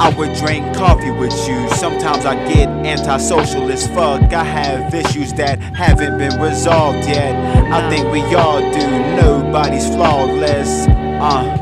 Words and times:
I 0.00 0.08
would 0.16 0.34
drink 0.36 0.74
coffee 0.74 1.10
with 1.10 1.32
you. 1.46 1.68
Sometimes 1.76 2.24
I 2.24 2.34
get 2.52 2.68
antisocial 2.68 3.70
as 3.70 3.86
fuck. 3.88 4.32
I 4.32 4.42
have 4.42 4.94
issues 4.94 5.32
that 5.34 5.60
haven't 5.60 6.18
been 6.18 6.40
resolved 6.40 7.06
yet. 7.06 7.34
I 7.70 7.88
think 7.90 8.10
we 8.10 8.22
all 8.34 8.60
do. 8.72 8.88
Nobody's 9.16 9.86
flawless. 9.86 10.88
Uh, 10.88 11.56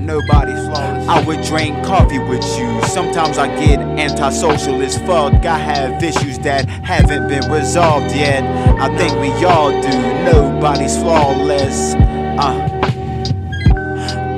nobody's 0.00 0.66
flawless. 0.66 1.08
I 1.08 1.24
would 1.24 1.42
drink 1.42 1.82
coffee 1.86 2.18
with 2.18 2.44
you. 2.58 2.82
Sometimes 2.88 3.38
I 3.38 3.46
get 3.64 3.78
antisocial 3.78 4.82
as 4.82 4.98
fuck. 4.98 5.46
I 5.46 5.58
have 5.58 6.02
issues 6.02 6.38
that 6.40 6.68
haven't 6.68 7.28
been 7.28 7.50
resolved 7.50 8.14
yet. 8.14 8.42
I 8.78 8.94
think 8.98 9.12
we 9.20 9.30
all 9.44 9.70
do. 9.70 9.88
Nobody's 10.24 10.96
flawless. 10.98 11.94
Uh, 11.94 12.69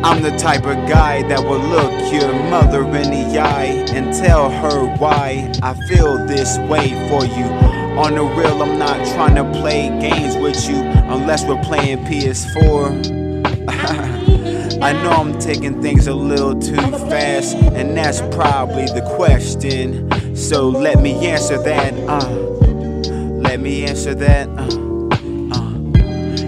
I'm 0.04 0.20
the 0.20 0.36
type 0.36 0.66
of 0.66 0.88
guy 0.88 1.22
that 1.28 1.38
will 1.38 1.60
look 1.60 2.12
your 2.12 2.32
mother 2.50 2.82
in 2.82 3.10
the 3.10 3.38
eye 3.38 3.86
and 3.94 4.12
tell 4.12 4.50
her 4.50 4.96
why 4.96 5.52
I 5.62 5.74
feel 5.86 6.26
this 6.26 6.58
way 6.58 6.88
for 7.08 7.24
you. 7.24 7.44
On 7.96 8.16
the 8.16 8.24
real, 8.24 8.62
I'm 8.62 8.78
not 8.80 8.96
trying 9.14 9.36
to 9.36 9.44
play 9.60 9.88
games 10.00 10.36
with 10.36 10.68
you 10.68 10.76
unless 10.76 11.44
we're 11.44 11.62
playing 11.62 11.98
PS4. 11.98 13.68
I 14.82 14.92
know 14.92 15.10
I'm 15.10 15.38
taking 15.38 15.80
things 15.80 16.08
a 16.08 16.14
little 16.14 16.58
too 16.58 16.80
fast, 17.08 17.54
and 17.54 17.96
that's 17.96 18.20
probably 18.34 18.86
the 18.86 19.02
question. 19.14 20.10
So 20.34 20.68
let 20.68 20.98
me 21.00 21.28
answer 21.28 21.62
that. 21.62 21.94
Uh, 22.08 22.28
let 23.38 23.60
me 23.60 23.84
answer 23.84 24.16
that. 24.16 24.48
Uh. 24.48 24.91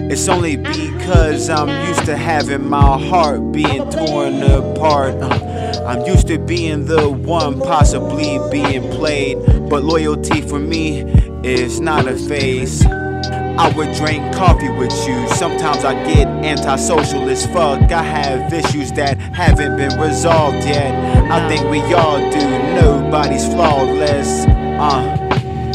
It's 0.07 0.29
only 0.29 0.55
because 0.55 1.49
I'm 1.49 1.87
used 1.87 2.05
to 2.05 2.15
having 2.15 2.69
my 2.69 2.99
heart 3.09 3.51
being 3.51 3.89
torn 3.89 4.43
apart. 4.43 5.15
Uh, 5.15 5.83
I'm 5.87 6.05
used 6.05 6.27
to 6.27 6.37
being 6.37 6.85
the 6.85 7.09
one 7.09 7.59
possibly 7.59 8.39
being 8.51 8.83
played, 8.91 9.37
but 9.67 9.83
loyalty 9.83 10.41
for 10.41 10.59
me 10.59 11.01
is 11.43 11.79
not 11.79 12.07
a 12.07 12.15
phase. 12.15 12.85
I 12.85 13.73
would 13.75 13.95
drink 13.95 14.35
coffee 14.35 14.69
with 14.69 14.91
you. 15.07 15.27
Sometimes 15.29 15.83
I 15.83 15.93
get 16.13 16.27
antisocial 16.27 17.27
as 17.27 17.47
fuck. 17.47 17.91
I 17.91 18.03
have 18.03 18.53
issues 18.53 18.91
that 18.91 19.17
haven't 19.17 19.75
been 19.75 19.99
resolved 19.99 20.67
yet. 20.67 20.93
I 21.31 21.49
think 21.49 21.69
we 21.71 21.81
all 21.93 22.19
do. 22.31 22.47
Nobody's 22.75 23.45
flawless. 23.47 24.45
Uh 24.45 25.24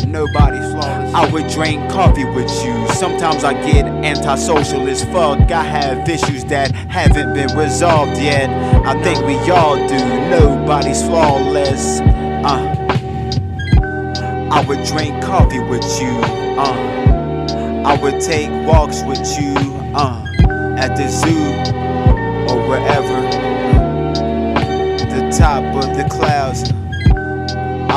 nobody's 0.07 0.71
flawless. 0.71 1.15
I 1.15 1.31
would 1.33 1.49
drink 1.49 1.91
coffee 1.91 2.25
with 2.25 2.51
you. 2.65 2.89
Sometimes 2.95 3.45
I 3.45 3.55
get 3.55 3.87
antisocial 3.87 4.89
as 4.89 5.05
fuck. 5.05 5.51
I 5.51 5.63
have 5.63 6.09
issues 6.09 6.45
that 6.47 6.73
haven't 6.73 7.35
been 7.35 7.57
resolved 7.57 8.17
yet. 8.21 8.51
I 8.87 9.01
think 9.03 9.25
we 9.27 9.37
all 9.51 9.77
do. 9.89 9.99
Nobody's 10.31 11.03
flawless. 11.03 12.01
Uh. 12.01 12.77
I 14.53 14.65
would 14.67 14.85
drink 14.85 15.23
coffee 15.23 15.61
with 15.61 15.85
you. 16.01 16.13
Uh. 16.59 17.83
I 17.85 17.99
would 18.01 18.21
take 18.21 18.51
walks 18.67 19.03
with 19.03 19.27
you. 19.41 19.55
Uh. 19.95 20.27
At 20.79 20.97
the 20.97 21.09
zoo 21.09 21.90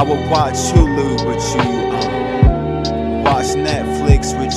I 0.03 0.05
would 0.05 0.29
watch 0.29 0.55
Hulu 0.73 1.25
with 1.25 1.45
you, 1.55 1.71
uh, 1.95 3.21
watch 3.23 3.55
Netflix 3.55 4.37
with 4.37 4.53